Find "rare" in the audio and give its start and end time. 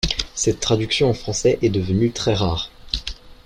2.33-2.71